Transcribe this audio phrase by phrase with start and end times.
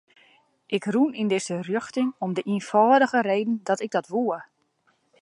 [0.75, 4.37] Ik rûn yn dizze rjochting om de ienfâldige reden dat ik dat woe.